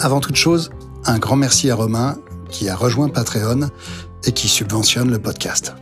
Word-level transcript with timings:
Avant 0.00 0.20
toute 0.20 0.36
chose, 0.36 0.70
un 1.06 1.18
grand 1.18 1.36
merci 1.36 1.70
à 1.70 1.74
Romain 1.74 2.16
qui 2.50 2.68
a 2.68 2.76
rejoint 2.76 3.08
Patreon 3.08 3.70
et 4.24 4.32
qui 4.32 4.48
subventionne 4.48 5.10
le 5.10 5.18
podcast. 5.18 5.74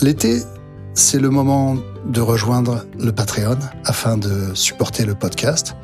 L'été, 0.00 0.40
c'est 0.94 1.18
le 1.18 1.30
moment 1.30 1.76
de 2.06 2.20
rejoindre 2.20 2.86
le 2.98 3.12
Patreon 3.12 3.58
afin 3.84 4.16
de 4.16 4.54
supporter 4.54 5.04
le 5.04 5.14
podcast 5.14 5.74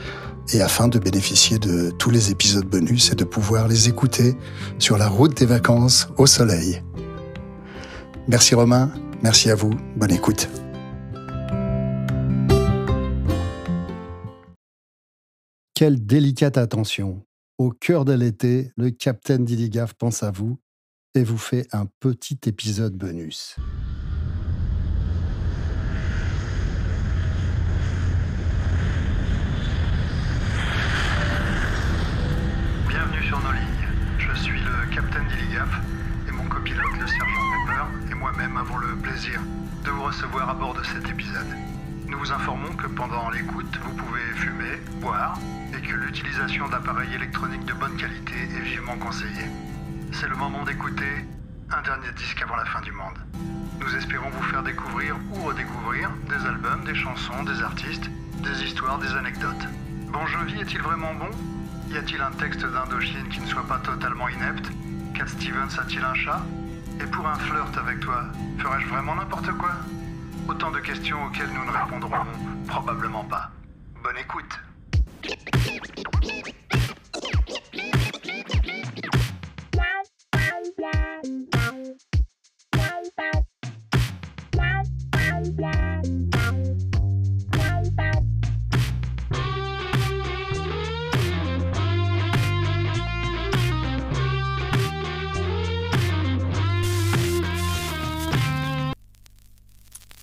et 0.52 0.62
afin 0.62 0.88
de 0.88 0.98
bénéficier 0.98 1.58
de 1.58 1.90
tous 1.90 2.10
les 2.10 2.30
épisodes 2.30 2.66
bonus 2.66 3.12
et 3.12 3.16
de 3.16 3.24
pouvoir 3.24 3.66
les 3.66 3.88
écouter 3.88 4.36
sur 4.78 4.96
la 4.96 5.08
route 5.08 5.36
des 5.36 5.46
vacances 5.46 6.08
au 6.18 6.26
soleil. 6.26 6.82
Merci 8.28 8.54
Romain, 8.54 8.90
merci 9.22 9.50
à 9.50 9.54
vous, 9.54 9.70
bonne 9.96 10.12
écoute. 10.12 10.48
Quelle 15.78 16.06
délicate 16.06 16.56
attention. 16.56 17.26
Au 17.58 17.70
cœur 17.70 18.06
de 18.06 18.14
l'été, 18.14 18.72
le 18.78 18.88
capitaine 18.88 19.44
Diligaf 19.44 19.92
pense 19.92 20.22
à 20.22 20.30
vous 20.30 20.58
et 21.14 21.22
vous 21.22 21.36
fait 21.36 21.66
un 21.70 21.84
petit 22.00 22.40
épisode 22.46 22.94
bonus. 22.96 23.56
Bienvenue 32.88 33.22
sur 33.26 33.38
nos 33.42 33.52
lignes. 33.52 33.88
Je 34.16 34.34
suis 34.40 34.58
le 34.58 34.94
capitaine 34.94 35.28
Diligaf 35.28 35.68
et 36.26 36.32
mon 36.32 36.48
copilote, 36.48 36.84
le 36.98 37.06
sergent 37.06 37.66
Pepper, 37.66 38.12
et 38.12 38.14
moi-même 38.14 38.56
avons 38.56 38.78
le 38.78 38.96
plaisir 38.96 39.42
de 39.84 39.90
vous 39.90 40.04
recevoir 40.04 40.48
à 40.48 40.54
bord 40.54 40.72
de 40.72 40.82
cet 40.84 41.06
épisode. 41.10 41.75
Nous 42.08 42.18
vous 42.18 42.32
informons 42.32 42.72
que 42.76 42.86
pendant 42.86 43.30
l'écoute, 43.30 43.78
vous 43.82 43.94
pouvez 43.94 44.22
fumer, 44.36 44.76
boire 45.00 45.38
et 45.76 45.80
que 45.80 45.92
l'utilisation 45.92 46.68
d'appareils 46.68 47.12
électroniques 47.14 47.64
de 47.64 47.72
bonne 47.72 47.96
qualité 47.96 48.34
est 48.34 48.60
vivement 48.60 48.96
conseillée. 48.96 49.50
C'est 50.12 50.28
le 50.28 50.36
moment 50.36 50.64
d'écouter 50.64 51.26
un 51.70 51.82
dernier 51.82 52.12
disque 52.16 52.40
avant 52.42 52.56
la 52.56 52.64
fin 52.66 52.80
du 52.82 52.92
monde. 52.92 53.18
Nous 53.80 53.96
espérons 53.96 54.30
vous 54.30 54.42
faire 54.44 54.62
découvrir 54.62 55.16
ou 55.32 55.42
redécouvrir 55.42 56.10
des 56.28 56.46
albums, 56.46 56.84
des 56.84 56.94
chansons, 56.94 57.42
des 57.42 57.60
artistes, 57.60 58.08
des 58.42 58.62
histoires, 58.62 58.98
des 58.98 59.12
anecdotes. 59.12 59.66
Bon 60.12 60.24
Jovi 60.26 60.60
est-il 60.60 60.82
vraiment 60.82 61.12
bon? 61.14 61.30
Y 61.90 61.98
a-t-il 61.98 62.20
un 62.20 62.30
texte 62.32 62.64
d'Indochine 62.64 63.28
qui 63.30 63.40
ne 63.40 63.46
soit 63.46 63.66
pas 63.66 63.78
totalement 63.78 64.28
inepte? 64.28 64.70
Cat 65.14 65.26
Stevens 65.26 65.76
a-t-il 65.78 66.04
un 66.04 66.14
chat? 66.14 66.42
Et 67.00 67.06
pour 67.06 67.26
un 67.26 67.34
flirt 67.34 67.76
avec 67.76 68.00
toi, 68.00 68.24
ferais-je 68.58 68.86
vraiment 68.86 69.16
n'importe 69.16 69.50
quoi? 69.58 69.72
Autant 70.48 70.70
de 70.70 70.78
questions 70.78 71.24
auxquelles 71.26 71.50
nous 71.52 71.64
ne 71.64 71.70
répondrons 71.70 72.24
probablement 72.66 73.24
pas. 73.24 73.50
Bonne 74.02 74.18
écoute. 74.18 74.60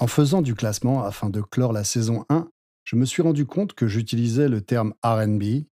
En 0.04 0.08
faisant 0.08 0.42
du 0.42 0.54
classement 0.54 1.06
afin 1.06 1.30
de 1.30 1.40
clore 1.40 1.72
la 1.72 1.86
saison 1.86 2.26
1, 2.28 2.50
je 2.84 2.98
me 2.98 3.06
suis 3.06 3.22
rendu 3.22 3.46
compte 3.46 3.72
que 3.72 3.88
j'utilisais 3.88 4.50
le 4.50 4.60
terme 4.60 4.94
RB, 5.02 5.64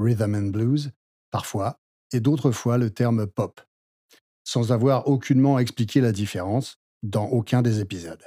Rhythm 0.00 0.34
and 0.34 0.50
Blues, 0.50 0.90
parfois, 1.30 1.78
et 2.12 2.18
d'autres 2.18 2.50
fois 2.50 2.78
le 2.78 2.90
terme 2.90 3.28
pop, 3.28 3.60
sans 4.42 4.72
avoir 4.72 5.06
aucunement 5.06 5.60
expliqué 5.60 6.00
la 6.00 6.10
différence 6.10 6.80
dans 7.04 7.26
aucun 7.26 7.62
des 7.62 7.78
épisodes. 7.78 8.24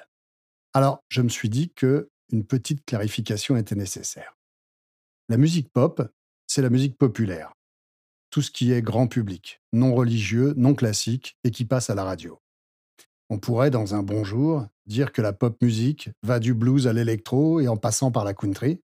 Alors, 0.74 1.04
je 1.10 1.22
me 1.22 1.28
suis 1.28 1.50
dit 1.50 1.74
que 1.74 2.10
une 2.32 2.46
petite 2.46 2.86
clarification 2.86 3.58
était 3.58 3.76
nécessaire. 3.76 4.38
La 5.28 5.36
musique 5.36 5.74
pop, 5.74 6.10
c'est 6.48 6.62
la 6.62 6.70
musique 6.70 6.98
populaire. 6.98 7.52
Tout 8.30 8.42
ce 8.42 8.50
qui 8.50 8.72
est 8.72 8.82
grand 8.82 9.08
public, 9.08 9.60
non 9.74 9.94
religieux, 9.94 10.54
non 10.56 10.74
classique 10.74 11.38
et 11.44 11.52
qui 11.52 11.66
passe 11.66 11.90
à 11.90 11.96
la 11.96 12.06
radio. 12.06 12.40
On 13.30 13.40
pourrait, 13.40 13.72
dans 13.72 13.94
un 13.94 14.04
bon 14.04 14.24
jour, 14.24 14.66
dire 14.90 15.12
que 15.12 15.22
la 15.22 15.32
pop 15.32 15.56
musique 15.62 16.10
va 16.24 16.40
du 16.40 16.54
blues 16.54 16.88
à 16.88 16.94
l'électro 16.94 17.60
et 17.62 17.68
en 17.68 17.78
passant 17.78 18.12
par 18.12 18.26
la 18.26 18.34
country. 18.34 18.82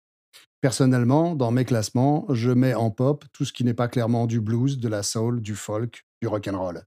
Personnellement, 0.59 1.35
dans 1.35 1.51
mes 1.51 1.65
classements, 1.65 2.25
je 2.29 2.51
mets 2.51 2.73
en 2.73 2.91
pop 2.91 3.25
tout 3.33 3.45
ce 3.45 3.53
qui 3.53 3.63
n'est 3.63 3.73
pas 3.73 3.87
clairement 3.87 4.27
du 4.27 4.41
blues, 4.41 4.79
de 4.79 4.89
la 4.89 5.03
soul, 5.03 5.41
du 5.41 5.55
folk, 5.55 6.05
du 6.21 6.27
rock 6.27 6.47
and 6.47 6.59
roll. 6.59 6.83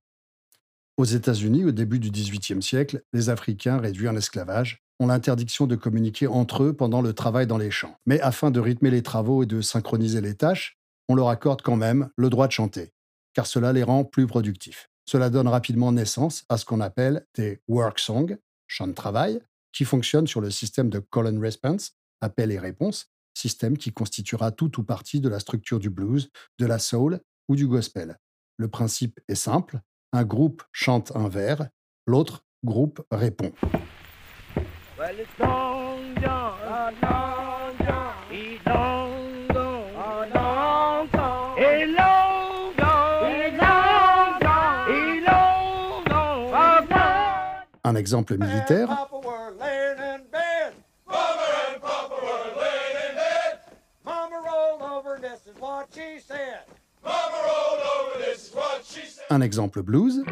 Aux 0.96 1.04
États-Unis, 1.04 1.64
au 1.64 1.72
début 1.72 1.98
du 1.98 2.10
XVIIIe 2.10 2.62
siècle, 2.62 3.02
les 3.12 3.30
Africains 3.30 3.78
réduits 3.78 4.08
en 4.08 4.16
esclavage 4.16 4.84
ont 5.00 5.08
l'interdiction 5.08 5.66
de 5.66 5.74
communiquer 5.74 6.28
entre 6.28 6.62
eux 6.62 6.72
pendant 6.72 7.02
le 7.02 7.12
travail 7.12 7.48
dans 7.48 7.58
les 7.58 7.72
champs. 7.72 7.96
Mais 8.06 8.20
afin 8.20 8.52
de 8.52 8.60
rythmer 8.60 8.90
les 8.90 9.02
travaux 9.02 9.42
et 9.42 9.46
de 9.46 9.60
synchroniser 9.60 10.20
les 10.20 10.36
tâches, 10.36 10.78
on 11.08 11.16
leur 11.16 11.28
accorde 11.28 11.62
quand 11.62 11.76
même 11.76 12.10
le 12.16 12.30
droit 12.30 12.46
de 12.46 12.52
chanter, 12.52 12.92
car 13.32 13.46
cela 13.46 13.72
les 13.72 13.82
rend 13.82 14.04
plus 14.04 14.28
productifs. 14.28 14.88
Cela 15.04 15.30
donne 15.30 15.48
rapidement 15.48 15.92
naissance 15.92 16.44
à 16.48 16.56
ce 16.56 16.64
qu'on 16.64 16.80
appelle 16.80 17.26
des 17.34 17.60
work 17.68 17.98
songs, 17.98 18.36
chants 18.66 18.88
de 18.88 18.92
travail, 18.92 19.40
qui 19.72 19.84
fonctionnent 19.84 20.26
sur 20.26 20.40
le 20.40 20.50
système 20.50 20.88
de 20.88 21.00
call 21.00 21.26
and 21.26 21.40
response, 21.40 21.96
appel 22.20 22.50
et 22.52 22.58
réponse, 22.58 23.10
système 23.34 23.76
qui 23.76 23.92
constituera 23.92 24.52
tout 24.52 24.80
ou 24.80 24.84
partie 24.84 25.20
de 25.20 25.28
la 25.28 25.40
structure 25.40 25.78
du 25.78 25.90
blues, 25.90 26.30
de 26.58 26.66
la 26.66 26.78
soul 26.78 27.20
ou 27.48 27.56
du 27.56 27.66
gospel. 27.66 28.18
Le 28.56 28.68
principe 28.68 29.20
est 29.28 29.34
simple, 29.34 29.80
un 30.12 30.24
groupe 30.24 30.62
chante 30.72 31.12
un 31.16 31.28
vers, 31.28 31.68
l'autre 32.06 32.44
groupe 32.64 33.04
répond. 33.10 33.52
She 58.94 59.06
said. 59.06 59.24
un 59.30 59.42
exemple 59.42 59.82
blues, 59.82 60.22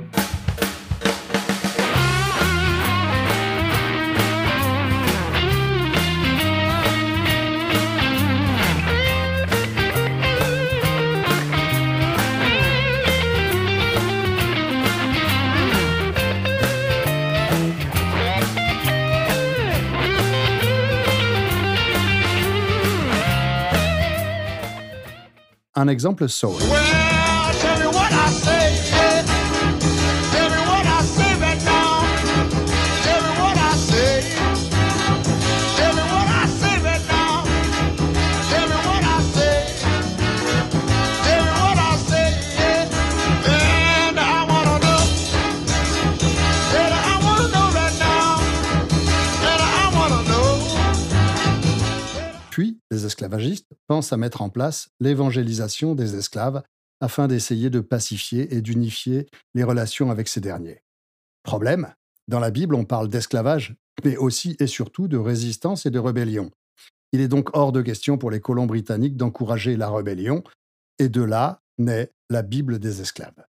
un 25.83 25.89
exemple 25.89 26.29
soul. 26.29 26.61
Well, 26.71 27.02
esclavagistes 53.23 53.69
pensent 53.87 54.13
à 54.13 54.17
mettre 54.17 54.43
en 54.43 54.51
place 54.51 54.89
l'évangélisation 54.99 55.95
des 55.95 56.17
esclaves 56.17 56.63
afin 57.01 57.29
d'essayer 57.29 57.71
de 57.71 57.79
pacifier 57.79 58.53
et 58.53 58.61
d'unifier 58.61 59.29
les 59.55 59.63
relations 59.63 60.11
avec 60.11 60.27
ces 60.27 60.41
derniers. 60.41 60.83
Problème, 61.45 61.95
dans 62.27 62.41
la 62.41 62.51
Bible, 62.51 62.75
on 62.75 62.85
parle 62.85 63.09
d'esclavage, 63.09 63.77
mais 64.05 64.17
aussi 64.17 64.57
et 64.59 64.67
surtout 64.67 65.07
de 65.07 65.17
résistance 65.17 65.87
et 65.87 65.91
de 65.91 66.01
rébellion. 66.01 66.51
Il 67.13 67.21
est 67.21 67.29
donc 67.29 67.57
hors 67.57 67.71
de 67.71 67.81
question 67.81 68.19
pour 68.19 68.31
les 68.33 68.41
colons 68.41 68.67
britanniques 68.67 69.17
d'encourager 69.17 69.77
la 69.77 69.89
rébellion, 69.89 70.43
et 70.99 71.09
de 71.09 71.23
là 71.23 71.61
naît 71.79 72.11
la 72.29 72.43
Bible 72.43 72.81
des 72.81 73.03
esclaves. 73.03 73.47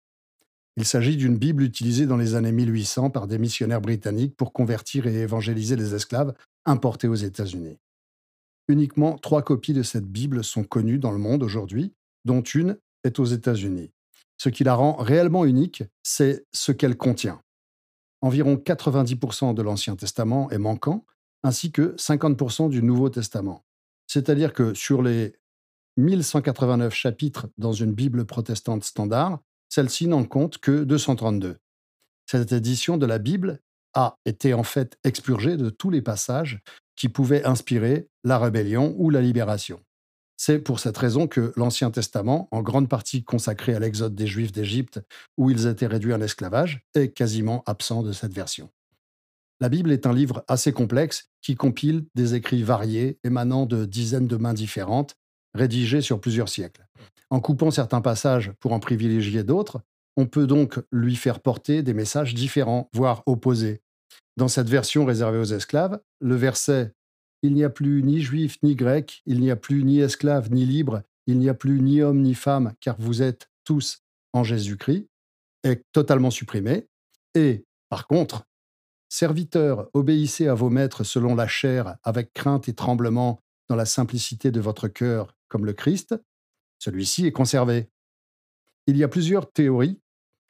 Il 0.76 0.86
s'agit 0.86 1.16
d'une 1.16 1.38
Bible 1.38 1.64
utilisée 1.64 2.08
dans 2.08 2.18
les 2.18 2.36
années 2.36 2.52
1800 2.52 3.10
par 3.10 3.28
des 3.28 3.38
missionnaires 3.38 3.82
britanniques 3.82 4.36
pour 4.36 4.52
convertir 4.52 5.08
et 5.08 5.16
évangéliser 5.16 5.78
les 5.78 5.96
esclaves 5.96 6.34
importés 6.66 7.08
aux 7.08 7.16
États-Unis. 7.16 7.78
Uniquement 8.68 9.18
trois 9.18 9.42
copies 9.42 9.74
de 9.74 9.84
cette 9.84 10.06
Bible 10.06 10.44
sont 10.44 10.64
connues 10.64 11.00
dans 11.00 11.12
le 11.12 11.18
monde 11.18 11.44
aujourd'hui, 11.44 11.94
dont 12.26 12.42
une 12.42 12.78
est 13.04 13.20
aux 13.20 13.26
États-Unis. 13.26 13.92
Ce 14.38 14.50
qui 14.50 14.64
la 14.64 14.76
rend 14.76 14.96
réellement 14.96 15.46
unique, 15.46 15.84
c'est 16.04 16.46
ce 16.52 16.72
qu'elle 16.72 16.98
contient. 16.98 17.42
Environ 18.22 18.56
90% 18.56 19.54
de 19.54 19.62
l'Ancien 19.62 19.96
Testament 19.96 20.50
est 20.52 20.58
manquant, 20.58 21.06
ainsi 21.44 21.72
que 21.72 21.96
50% 21.96 22.70
du 22.70 22.84
Nouveau 22.84 23.10
Testament. 23.10 23.64
C'est-à-dire 24.08 24.54
que 24.54 24.74
sur 24.74 25.02
les 25.02 25.34
1189 25.98 26.94
chapitres 26.94 27.48
dans 27.58 27.74
une 27.74 27.94
Bible 27.94 28.26
protestante 28.26 28.84
standard, 28.84 29.40
celle-ci 29.70 30.08
n'en 30.08 30.24
compte 30.24 30.58
que 30.58 30.84
232. 30.84 31.58
Cette 32.26 32.52
édition 32.52 32.98
de 32.98 33.06
la 33.06 33.18
Bible 33.18 33.60
a 33.94 34.18
été 34.26 34.54
en 34.54 34.64
fait 34.64 34.98
expurgée 35.04 35.58
de 35.58 35.70
tous 35.70 35.90
les 35.90 36.02
passages 36.02 36.62
qui 36.96 37.10
pouvaient 37.10 37.44
inspirer 37.44 38.08
la 38.24 38.38
rébellion 38.38 38.96
ou 38.98 39.10
la 39.10 39.22
libération. 39.22 39.80
C'est 40.38 40.60
pour 40.60 40.80
cette 40.80 40.98
raison 40.98 41.28
que 41.28 41.54
l'Ancien 41.56 41.92
Testament, 41.92 42.48
en 42.52 42.64
grande 42.64 42.90
partie 42.90 43.24
consacré 43.24 43.76
à 43.76 43.80
l'exode 43.80 44.16
des 44.16 44.26
Juifs 44.26 44.52
d'Égypte, 44.52 45.00
où 45.38 45.52
ils 45.52 45.68
étaient 45.68 45.88
réduits 45.88 46.14
en 46.16 46.22
esclavage, 46.22 46.82
est 46.96 47.10
quasiment 47.10 47.64
absent 47.68 48.02
de 48.02 48.12
cette 48.12 48.34
version. 48.34 48.72
La 49.60 49.70
Bible 49.70 49.92
est 49.92 50.08
un 50.08 50.14
livre 50.14 50.44
assez 50.48 50.74
complexe 50.74 51.30
qui 51.44 51.56
compile 51.56 52.06
des 52.16 52.34
écrits 52.34 52.64
variés 52.64 53.20
émanant 53.24 53.68
de 53.68 53.86
dizaines 53.86 54.26
de 54.26 54.36
mains 54.36 54.56
différentes, 54.56 55.16
rédigés 55.54 56.02
sur 56.02 56.20
plusieurs 56.20 56.50
siècles. 56.50 56.88
En 57.30 57.40
coupant 57.40 57.70
certains 57.70 58.02
passages 58.02 58.52
pour 58.60 58.74
en 58.74 58.80
privilégier 58.80 59.44
d'autres, 59.44 59.82
on 60.18 60.26
peut 60.26 60.48
donc 60.48 60.80
lui 60.92 61.16
faire 61.16 61.40
porter 61.40 61.84
des 61.84 61.94
messages 61.94 62.34
différents, 62.34 62.90
voire 62.94 63.22
opposés. 63.28 63.82
Dans 64.38 64.48
cette 64.48 64.70
version 64.70 65.06
réservée 65.06 65.40
aux 65.40 65.44
esclaves, 65.44 66.00
le 66.20 66.36
verset 66.36 66.94
il 67.44 67.54
n'y 67.54 67.64
a 67.64 67.70
plus 67.70 68.04
ni 68.04 68.22
juif 68.22 68.58
ni 68.62 68.76
grec, 68.76 69.24
il 69.26 69.40
n'y 69.40 69.50
a 69.50 69.56
plus 69.56 69.84
ni 69.84 70.00
esclave 70.00 70.52
ni 70.52 70.66
libre, 70.66 71.02
il 71.26 71.40
n'y 71.40 71.50
a 71.50 71.56
plus 71.56 71.82
ni 71.82 72.02
homme 72.02 72.22
ni 72.22 72.36
femme, 72.36 72.74
car 72.80 72.96
vous 73.00 73.24
êtes 73.24 73.50
tous 73.64 74.04
en 74.34 74.44
Jésus-Christ, 74.44 75.08
est 75.64 75.84
totalement 75.92 76.30
supprimé. 76.30 76.88
Et, 77.34 77.66
par 77.90 78.08
contre, 78.08 78.46
Serviteurs, 79.14 79.90
obéissez 79.94 80.48
à 80.48 80.54
vos 80.54 80.70
maîtres 80.70 81.04
selon 81.04 81.36
la 81.36 81.46
chair, 81.46 81.98
avec 82.02 82.34
crainte 82.34 82.70
et 82.70 82.74
tremblement, 82.74 83.44
dans 83.68 83.76
la 83.76 83.86
simplicité 83.86 84.52
de 84.52 84.62
votre 84.62 84.88
cœur, 84.88 85.36
comme 85.50 85.66
le 85.66 85.74
Christ, 85.74 86.16
celui-ci 86.80 87.26
est 87.26 87.34
conservé. 87.34 87.90
Il 88.88 88.96
y 88.96 89.04
a 89.04 89.10
plusieurs 89.10 89.52
théories 89.52 90.00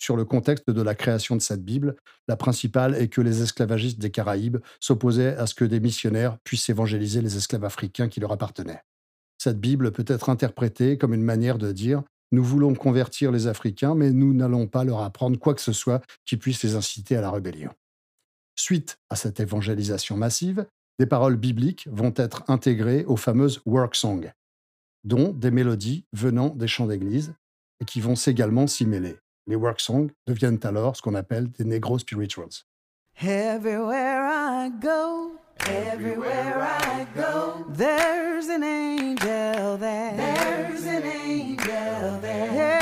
sur 0.02 0.18
le 0.18 0.26
contexte 0.26 0.70
de 0.70 0.82
la 0.82 0.96
création 0.96 1.36
de 1.36 1.42
cette 1.42 1.64
Bible. 1.64 1.96
La 2.28 2.36
principale 2.36 2.96
est 2.96 3.08
que 3.08 3.22
les 3.22 3.44
esclavagistes 3.44 4.00
des 4.00 4.10
Caraïbes 4.10 4.58
s'opposaient 4.80 5.36
à 5.36 5.46
ce 5.46 5.54
que 5.54 5.64
des 5.64 5.80
missionnaires 5.80 6.38
puissent 6.44 6.70
évangéliser 6.70 7.22
les 7.22 7.38
esclaves 7.38 7.66
africains 7.66 8.10
qui 8.10 8.20
leur 8.20 8.32
appartenaient. 8.32 8.82
Cette 9.38 9.60
Bible 9.60 9.92
peut 9.92 10.06
être 10.08 10.30
interprétée 10.30 10.98
comme 10.98 11.14
une 11.14 11.24
manière 11.24 11.58
de 11.58 11.72
dire 11.72 12.04
nous 12.32 12.44
voulons 12.44 12.74
convertir 12.74 13.32
les 13.32 13.48
Africains, 13.48 13.94
mais 13.94 14.12
nous 14.12 14.34
n'allons 14.34 14.66
pas 14.66 14.86
leur 14.86 15.02
apprendre 15.02 15.38
quoi 15.38 15.54
que 15.54 15.62
ce 15.62 15.74
soit 15.74 16.02
qui 16.26 16.38
puisse 16.38 16.64
les 16.64 16.76
inciter 16.76 17.16
à 17.18 17.22
la 17.22 17.30
rébellion. 17.30 17.72
Suite 18.56 18.98
à 19.10 19.16
cette 19.16 19.40
évangélisation 19.40 20.18
massive, 20.18 20.66
des 20.98 21.06
paroles 21.06 21.36
bibliques 21.36 21.88
vont 21.92 22.14
être 22.16 22.44
intégrées 22.48 23.04
aux 23.06 23.18
fameuses 23.18 23.62
work 23.66 23.96
songs, 23.96 24.32
dont 25.04 25.34
des 25.34 25.52
mélodies 25.52 26.06
venant 26.14 26.50
des 26.50 26.68
chants 26.68 26.88
d'église 26.88 27.34
et 27.82 27.86
qui 27.86 28.00
vont 28.00 28.14
également 28.14 28.68
s'y 28.68 28.86
mêler. 28.86 29.18
Les 29.48 29.56
work 29.56 29.80
songs 29.80 30.10
deviennent 30.28 30.60
alors 30.64 30.96
ce 30.96 31.02
qu'on 31.02 31.16
appelle 31.16 31.50
des 31.52 31.66
negro 31.66 31.98
spirituals. 31.98 32.66
Everywhere 33.22 34.26
I 34.26 34.70
go, 34.82 35.34
everywhere 35.68 36.62
I 36.62 37.06
go, 37.16 37.66
there's 37.76 38.50
an 38.50 38.64
angel 38.64 39.78
there. 39.78 40.16
There's 40.16 40.86
an 40.86 41.04
angel 41.04 42.20
there. 42.22 42.81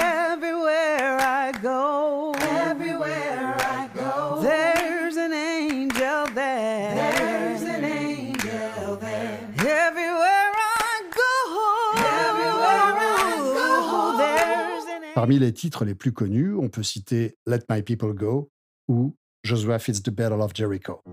Parmi 15.30 15.46
les 15.46 15.54
titres 15.54 15.86
les 15.86 15.94
plus 15.94 16.12
connus, 16.12 16.56
on 16.56 16.70
peut 16.70 16.82
citer 16.82 17.38
Let 17.46 17.60
My 17.70 17.84
People 17.84 18.16
Go 18.16 18.50
ou 18.88 19.16
Joshua 19.44 19.78
Fits 19.78 20.02
the 20.02 20.10
Battle 20.10 20.42
of 20.42 20.54
Jericho. 20.56 21.04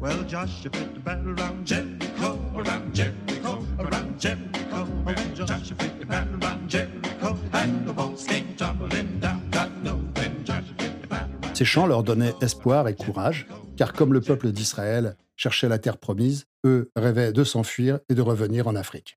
Well, 0.00 0.24
Joshua 0.26 0.72
fit 0.72 0.92
the 0.92 0.98
battle 0.98 1.36
around 1.38 1.64
Jericho, 1.64 2.36
around 2.56 2.92
Jericho, 2.92 3.64
around 3.78 4.18
Jericho. 4.18 4.88
And 5.06 5.36
Joshua 5.36 5.76
fit 5.78 6.00
the 6.00 6.04
battle 6.04 6.34
around 6.42 6.68
Jericho, 6.68 7.38
and 7.52 7.86
the 7.86 7.92
walls 7.92 8.26
came 8.26 8.56
tumbling 8.56 9.20
down. 9.20 9.40
God 9.52 9.70
knows 9.84 10.02
when 10.16 10.44
Joshua 10.44 10.74
fit 10.78 11.00
the 11.00 11.06
battle 11.06 11.30
around 11.44 11.54
Ces 11.56 11.64
chants 11.64 11.86
leur 11.86 12.02
donnaient 12.02 12.34
espoir 12.40 12.88
et 12.88 12.96
courage, 12.96 13.46
car 13.76 13.92
comme 13.92 14.14
le 14.14 14.20
peuple 14.20 14.50
d'Israël 14.50 15.16
cherchait 15.36 15.68
la 15.68 15.78
terre 15.78 15.98
promise, 15.98 16.46
eux 16.66 16.90
rêvaient 16.96 17.32
de 17.32 17.44
s'enfuir 17.44 18.00
et 18.08 18.16
de 18.16 18.20
revenir 18.20 18.66
en 18.66 18.74
Afrique. 18.74 19.16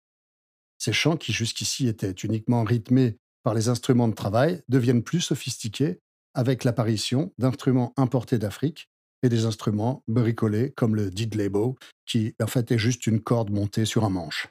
Ces 0.77 0.93
chants, 0.93 1.17
qui 1.17 1.33
jusqu'ici 1.33 1.87
étaient 1.87 2.11
uniquement 2.11 2.63
rythmés 2.63 3.17
par 3.43 3.53
les 3.53 3.69
instruments 3.69 4.07
de 4.07 4.13
travail, 4.13 4.61
deviennent 4.67 5.03
plus 5.03 5.21
sophistiqués 5.21 5.99
avec 6.33 6.63
l'apparition 6.63 7.33
d'instruments 7.37 7.93
importés 7.97 8.37
d'Afrique 8.37 8.89
et 9.23 9.29
des 9.29 9.45
instruments 9.45 10.03
bricolés 10.07 10.71
comme 10.71 10.95
le 10.95 11.09
didlebo, 11.09 11.77
qui 12.05 12.35
en 12.41 12.47
fait 12.47 12.71
est 12.71 12.77
juste 12.77 13.07
une 13.07 13.21
corde 13.21 13.49
montée 13.49 13.85
sur 13.85 14.05
un 14.05 14.09
manche. 14.09 14.47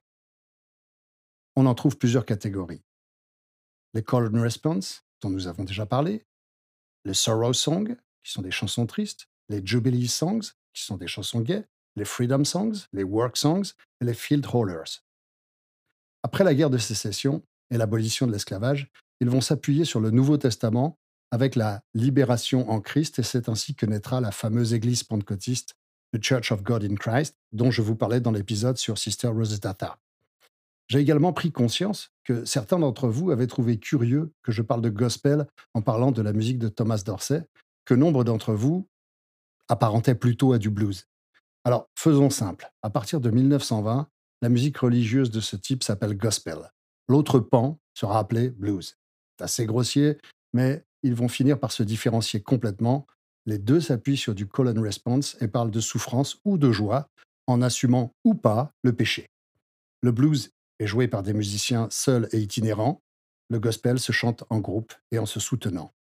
On 1.54 1.66
en 1.66 1.74
trouve 1.74 1.96
plusieurs 1.96 2.26
catégories. 2.26 2.82
Les 3.94 4.02
call 4.02 4.34
and 4.34 4.42
response, 4.42 5.04
dont 5.22 5.30
nous 5.30 5.46
avons 5.46 5.64
déjà 5.64 5.86
parlé, 5.86 6.24
les 7.04 7.14
sorrow 7.14 7.52
songs, 7.52 7.96
qui 8.22 8.32
sont 8.32 8.42
des 8.42 8.50
chansons 8.50 8.86
tristes, 8.86 9.28
les 9.48 9.64
jubilee 9.64 10.08
songs, 10.08 10.52
qui 10.72 10.82
sont 10.82 10.96
des 10.96 11.06
chansons 11.06 11.40
gaies, 11.40 11.64
les 11.94 12.04
freedom 12.04 12.44
songs, 12.44 12.86
les 12.92 13.04
work 13.04 13.36
songs 13.36 13.72
et 14.00 14.04
les 14.04 14.14
field 14.14 14.46
holders. 14.52 15.05
Après 16.26 16.42
la 16.42 16.56
guerre 16.56 16.70
de 16.70 16.78
sécession 16.78 17.44
et 17.70 17.76
l'abolition 17.76 18.26
de 18.26 18.32
l'esclavage, 18.32 18.90
ils 19.20 19.30
vont 19.30 19.40
s'appuyer 19.40 19.84
sur 19.84 20.00
le 20.00 20.10
Nouveau 20.10 20.38
Testament 20.38 20.98
avec 21.30 21.54
la 21.54 21.82
libération 21.94 22.68
en 22.68 22.80
Christ 22.80 23.20
et 23.20 23.22
c'est 23.22 23.48
ainsi 23.48 23.76
que 23.76 23.86
naîtra 23.86 24.20
la 24.20 24.32
fameuse 24.32 24.74
église 24.74 25.04
pentecôtiste, 25.04 25.76
The 26.12 26.20
Church 26.20 26.50
of 26.50 26.64
God 26.64 26.82
in 26.82 26.96
Christ, 26.96 27.36
dont 27.52 27.70
je 27.70 27.80
vous 27.80 27.94
parlais 27.94 28.18
dans 28.18 28.32
l'épisode 28.32 28.76
sur 28.76 28.98
Sister 28.98 29.28
Rosetta. 29.28 30.00
J'ai 30.88 30.98
également 30.98 31.32
pris 31.32 31.52
conscience 31.52 32.10
que 32.24 32.44
certains 32.44 32.80
d'entre 32.80 33.06
vous 33.06 33.30
avaient 33.30 33.46
trouvé 33.46 33.78
curieux 33.78 34.32
que 34.42 34.50
je 34.50 34.62
parle 34.62 34.82
de 34.82 34.90
gospel 34.90 35.46
en 35.74 35.80
parlant 35.80 36.10
de 36.10 36.22
la 36.22 36.32
musique 36.32 36.58
de 36.58 36.66
Thomas 36.66 37.04
Dorsey, 37.06 37.46
que 37.84 37.94
nombre 37.94 38.24
d'entre 38.24 38.52
vous 38.52 38.88
apparentaient 39.68 40.16
plutôt 40.16 40.52
à 40.52 40.58
du 40.58 40.70
blues. 40.70 41.06
Alors, 41.62 41.88
faisons 41.94 42.30
simple. 42.30 42.72
À 42.82 42.90
partir 42.90 43.20
de 43.20 43.30
1920, 43.30 44.08
la 44.42 44.48
musique 44.48 44.78
religieuse 44.78 45.30
de 45.30 45.40
ce 45.40 45.56
type 45.56 45.82
s'appelle 45.82 46.16
gospel. 46.16 46.70
L'autre 47.08 47.38
pan 47.38 47.78
sera 47.94 48.18
appelé 48.18 48.50
blues. 48.50 48.96
C'est 49.38 49.44
assez 49.44 49.66
grossier, 49.66 50.18
mais 50.52 50.84
ils 51.02 51.14
vont 51.14 51.28
finir 51.28 51.58
par 51.58 51.72
se 51.72 51.82
différencier 51.82 52.42
complètement. 52.42 53.06
Les 53.46 53.58
deux 53.58 53.80
s'appuient 53.80 54.16
sur 54.16 54.34
du 54.34 54.48
call 54.48 54.68
and 54.68 54.82
response 54.82 55.36
et 55.40 55.48
parlent 55.48 55.70
de 55.70 55.80
souffrance 55.80 56.40
ou 56.44 56.58
de 56.58 56.72
joie, 56.72 57.08
en 57.46 57.62
assumant 57.62 58.12
ou 58.24 58.34
pas 58.34 58.72
le 58.82 58.92
péché. 58.92 59.26
Le 60.02 60.12
blues 60.12 60.50
est 60.78 60.86
joué 60.86 61.08
par 61.08 61.22
des 61.22 61.32
musiciens 61.32 61.88
seuls 61.90 62.28
et 62.32 62.38
itinérants. 62.38 63.00
Le 63.48 63.60
gospel 63.60 64.00
se 64.00 64.12
chante 64.12 64.44
en 64.50 64.58
groupe 64.58 64.92
et 65.12 65.18
en 65.18 65.26
se 65.26 65.40
soutenant. 65.40 65.92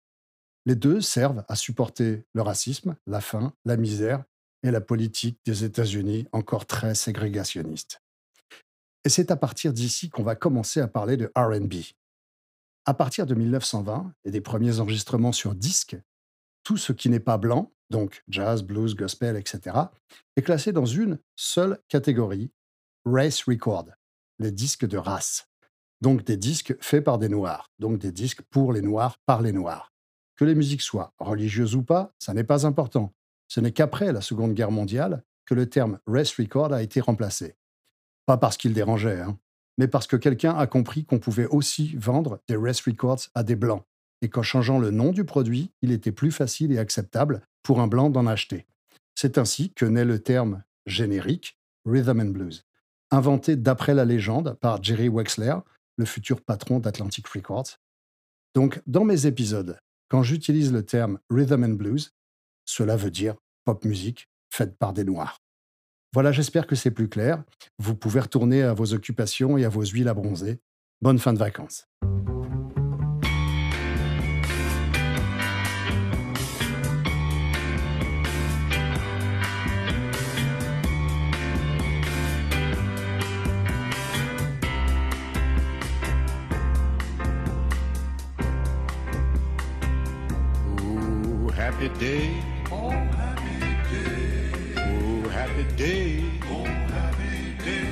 Les 0.66 0.74
deux 0.74 1.00
servent 1.00 1.44
à 1.48 1.56
supporter 1.56 2.24
le 2.32 2.42
racisme, 2.42 2.96
la 3.06 3.20
faim, 3.20 3.52
la 3.66 3.76
misère 3.76 4.24
et 4.62 4.70
la 4.70 4.80
politique 4.80 5.38
des 5.44 5.64
États-Unis 5.64 6.26
encore 6.32 6.66
très 6.66 6.94
ségrégationniste. 6.94 8.00
Et 9.04 9.10
c'est 9.10 9.30
à 9.30 9.36
partir 9.36 9.72
d'ici 9.72 10.08
qu'on 10.08 10.22
va 10.22 10.34
commencer 10.34 10.80
à 10.80 10.88
parler 10.88 11.16
de 11.16 11.30
RB. 11.36 11.74
À 12.86 12.94
partir 12.94 13.26
de 13.26 13.34
1920 13.34 14.12
et 14.24 14.30
des 14.30 14.40
premiers 14.40 14.80
enregistrements 14.80 15.32
sur 15.32 15.54
disque, 15.54 15.96
tout 16.62 16.78
ce 16.78 16.92
qui 16.92 17.10
n'est 17.10 17.20
pas 17.20 17.36
blanc, 17.36 17.72
donc 17.90 18.24
jazz, 18.28 18.62
blues, 18.62 18.94
gospel, 18.94 19.36
etc., 19.36 19.76
est 20.36 20.42
classé 20.42 20.72
dans 20.72 20.86
une 20.86 21.18
seule 21.36 21.78
catégorie, 21.88 22.50
race 23.04 23.42
record, 23.44 23.88
les 24.38 24.50
disques 24.50 24.86
de 24.86 24.96
race. 24.96 25.48
Donc 26.00 26.24
des 26.24 26.38
disques 26.38 26.74
faits 26.80 27.04
par 27.04 27.18
des 27.18 27.28
noirs, 27.28 27.70
donc 27.78 27.98
des 27.98 28.12
disques 28.12 28.42
pour 28.50 28.72
les 28.72 28.82
noirs, 28.82 29.18
par 29.26 29.42
les 29.42 29.52
noirs. 29.52 29.92
Que 30.36 30.44
les 30.44 30.54
musiques 30.54 30.82
soient 30.82 31.12
religieuses 31.18 31.76
ou 31.76 31.82
pas, 31.82 32.12
ça 32.18 32.34
n'est 32.34 32.44
pas 32.44 32.66
important. 32.66 33.12
Ce 33.48 33.60
n'est 33.60 33.72
qu'après 33.72 34.12
la 34.12 34.20
Seconde 34.22 34.54
Guerre 34.54 34.70
mondiale 34.70 35.22
que 35.44 35.54
le 35.54 35.68
terme 35.68 36.00
race 36.06 36.34
record 36.38 36.72
a 36.72 36.82
été 36.82 37.00
remplacé. 37.00 37.54
Pas 38.26 38.36
parce 38.36 38.56
qu'il 38.56 38.72
dérangeait, 38.72 39.20
hein, 39.20 39.38
mais 39.78 39.88
parce 39.88 40.06
que 40.06 40.16
quelqu'un 40.16 40.56
a 40.56 40.66
compris 40.66 41.04
qu'on 41.04 41.18
pouvait 41.18 41.46
aussi 41.46 41.96
vendre 41.96 42.40
des 42.48 42.56
race 42.56 42.80
records 42.80 43.28
à 43.34 43.42
des 43.42 43.56
blancs, 43.56 43.84
et 44.22 44.28
qu'en 44.28 44.42
changeant 44.42 44.78
le 44.78 44.90
nom 44.90 45.12
du 45.12 45.24
produit, 45.24 45.70
il 45.82 45.92
était 45.92 46.12
plus 46.12 46.30
facile 46.30 46.72
et 46.72 46.78
acceptable 46.78 47.42
pour 47.62 47.80
un 47.80 47.86
blanc 47.86 48.10
d'en 48.10 48.26
acheter. 48.26 48.66
C'est 49.14 49.38
ainsi 49.38 49.72
que 49.72 49.84
naît 49.84 50.04
le 50.04 50.18
terme 50.18 50.62
générique 50.86 51.58
Rhythm 51.84 52.20
and 52.20 52.30
Blues. 52.30 52.64
inventé 53.10 53.54
d'après 53.54 53.94
la 53.94 54.04
légende 54.04 54.56
par 54.60 54.82
Jerry 54.82 55.08
Wexler, 55.08 55.56
le 55.96 56.04
futur 56.04 56.40
patron 56.40 56.80
d'Atlantic 56.80 57.28
Records. 57.28 57.78
Donc, 58.54 58.80
dans 58.86 59.04
mes 59.04 59.26
épisodes, 59.26 59.78
quand 60.08 60.22
j'utilise 60.22 60.72
le 60.72 60.84
terme 60.84 61.18
rhythm 61.30 61.64
and 61.64 61.74
blues, 61.74 62.12
cela 62.64 62.96
veut 62.96 63.10
dire 63.10 63.36
pop 63.64 63.84
musique 63.84 64.28
faite 64.50 64.76
par 64.78 64.92
des 64.92 65.04
noirs. 65.04 65.43
Voilà, 66.14 66.30
j'espère 66.30 66.68
que 66.68 66.76
c'est 66.76 66.92
plus 66.92 67.08
clair. 67.08 67.42
Vous 67.80 67.96
pouvez 67.96 68.20
retourner 68.20 68.62
à 68.62 68.72
vos 68.72 68.94
occupations 68.94 69.58
et 69.58 69.64
à 69.64 69.68
vos 69.68 69.84
huiles 69.84 70.06
à 70.06 70.14
bronzer. 70.14 70.60
Bonne 71.02 71.18
fin 71.18 71.32
de 71.32 71.38
vacances. 71.38 71.88
Day. 92.00 92.53
Happy 95.64 95.76
day. 95.76 96.24
Oh, 96.50 96.64
happy 96.64 97.64
day. 97.64 97.86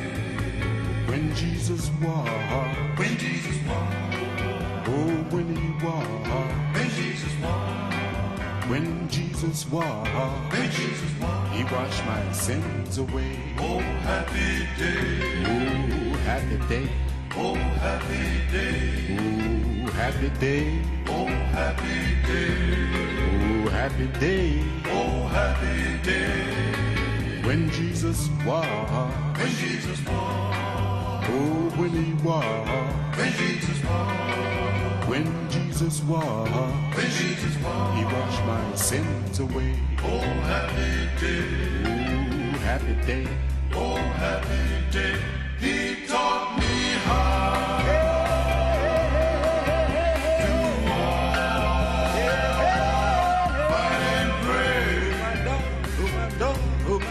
When 1.07 1.35
Jesus 1.35 1.91
walked. 2.03 2.99
When 2.99 3.17
Jesus 3.19 3.57
walked. 3.69 4.89
Oh, 4.89 5.15
when 5.31 5.57
he 5.57 5.85
walked. 5.85 6.75
When 6.75 6.91
Jesus 6.91 7.33
walked. 7.43 8.69
When 8.69 9.09
Jesus 9.09 9.71
walked. 9.71 10.53
When 10.53 10.71
Jesus 10.71 11.21
walked. 11.21 11.53
He 11.53 11.65
washed 11.65 12.05
my 12.07 12.33
sins 12.33 12.99
away. 12.99 13.39
Oh, 13.59 13.81
happy 14.09 14.67
day. 14.79 15.33
Oh, 15.45 16.17
happy 16.25 16.59
day. 16.69 16.89
Oh, 17.35 17.55
happy 17.55 18.25
day. 18.53 19.17
Oh, 19.17 19.91
happy 19.93 20.31
day. 20.41 20.83
Oh, 21.09 21.27
happy 21.27 21.97
day. 22.27 22.59
Oh, 23.65 23.69
happy 23.71 24.07
day. 24.21 24.63
Oh, 24.87 25.27
happy 25.29 26.03
day. 26.03 26.72
When 27.45 27.69
Jesus 27.71 28.29
walked. 28.47 28.69
When 29.37 29.49
Jesus 29.57 29.99
walked. 30.07 31.27
Oh, 31.29 31.73
when 31.77 31.91
he 31.91 32.15
walked. 32.23 33.19
When 33.19 33.33
Jesus 33.33 33.85
walked. 33.85 35.09
When 35.09 35.51
Jesus 35.51 36.03
walked. 36.03 36.51
When 36.97 37.11
Jesus 37.11 37.57
walked. 37.65 37.99
He 37.99 38.05
washed 38.05 38.45
my 38.45 38.75
sins 38.77 39.41
away. 39.41 39.77
Oh, 40.05 40.21
happy 40.21 41.09
day. 41.21 41.45
Oh, 41.85 42.59
happy 42.59 42.95
day. 43.07 43.29
Oh, 43.75 43.97
happy 43.97 44.93
day. 44.93 45.17
He 45.59 45.92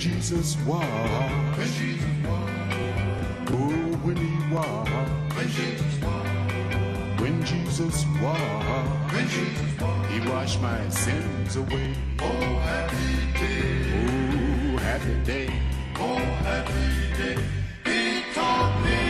Jesus 0.00 0.56
walked. 0.66 0.86
When 1.58 1.66
Jesus 1.66 2.26
walked. 2.26 3.50
Oh, 3.52 3.98
when 4.02 4.16
he 4.16 4.54
walked. 4.54 4.88
When 5.36 5.46
Jesus 5.48 6.02
walked. 6.02 7.20
When 7.20 7.44
Jesus 7.44 8.06
walked. 8.22 9.12
When 9.12 9.28
Jesus 9.28 9.78
walked. 9.78 10.10
He 10.10 10.20
washed 10.26 10.62
my 10.62 10.88
sins 10.88 11.56
away. 11.56 11.94
Oh, 12.18 12.24
happy 12.24 13.14
day. 13.38 14.72
Oh, 14.72 14.78
happy 14.78 15.22
day. 15.22 15.52
Oh, 15.96 16.16
happy 16.48 17.22
day. 17.22 17.38
He 17.84 18.22
taught 18.32 18.82
me 18.82 19.09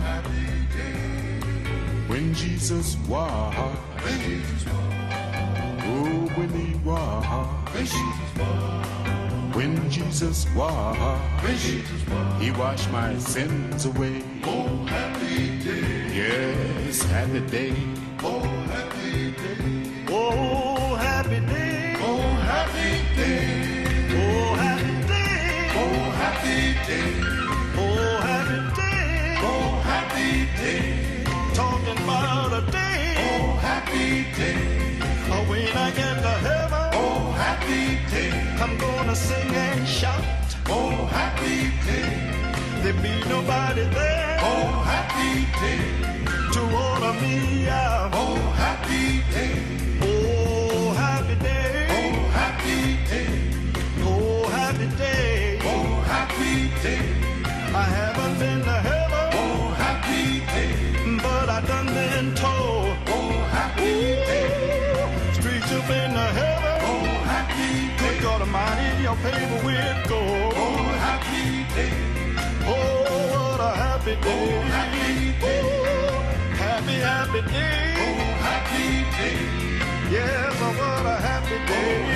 When 2.31 2.39
Jesus 2.39 2.95
walked. 3.09 3.57
When 3.57 4.19
Jesus 4.21 4.65
walked. 4.65 5.83
Oh, 5.83 6.31
when 6.37 6.49
he 6.49 6.75
walked. 6.77 7.73
When 7.73 7.83
Jesus 7.83 8.31
walked. 8.39 9.55
When 9.57 9.89
Jesus 9.89 10.47
walked. 10.55 11.43
When 11.43 11.57
Jesus 11.57 12.07
walked. 12.07 12.41
He 12.41 12.51
washed 12.51 12.89
my 12.89 13.17
sins 13.17 13.83
away. 13.83 14.23
Oh, 14.45 14.85
happy 14.85 15.59
day. 15.59 16.07
Yes, 16.15 17.03
happy 17.03 17.41
day. 17.41 17.75
Oh, 18.23 18.39
happy 18.39 19.31
day. 19.31 20.05
Oh, 20.07 20.95
happy 20.95 21.39
day. 21.41 21.97
Oh, 21.99 22.21
happy 22.47 23.03
day. 23.13 24.07
Oh, 24.15 24.55
happy 24.55 25.05
day. 25.05 25.69
Oh, 25.75 26.11
happy 26.15 26.75
day. 26.87 27.30
Day. 34.41 34.55
Oh, 35.33 35.43
when 35.49 35.77
I 35.85 35.89
get 35.99 36.15
to 36.25 36.35
heaven. 36.47 36.85
Oh, 37.03 37.21
happy 37.45 37.83
day. 38.13 38.31
I'm 38.63 38.73
gonna 38.85 39.15
sing 39.15 39.51
and 39.67 39.87
shout. 39.87 40.23
Oh, 40.67 41.05
happy 41.19 41.57
day. 41.87 42.09
There'll 42.81 43.01
be 43.07 43.15
nobody 43.35 43.85
there. 43.99 44.37
Oh, 44.51 44.67
happy 44.93 45.33
day. 45.63 45.81
To 46.53 46.61
order 46.85 47.13
me 47.23 47.35
out. 47.69 48.00
Day. 68.37 68.43
Almighty, 68.43 69.03
your 69.03 69.15
paper 69.17 69.65
with 69.65 70.09
gold. 70.09 70.53
Oh, 70.55 70.83
happy 70.99 71.65
day. 71.75 71.93
Oh, 72.65 73.03
what 73.31 73.59
a 73.59 73.71
happy 73.75 74.15
day. 74.21 74.23
Oh, 74.25 74.61
happy 74.61 75.31
day. 75.39 75.43
Oh, 75.43 76.21
happy, 76.55 76.93
happy 76.93 77.41
day. 77.51 77.95
Oh, 77.97 78.13
happy 78.47 78.87
day. 79.17 79.39
Yes, 80.11 80.55
oh, 80.61 80.69
I 80.69 82.01
was. 82.05 82.10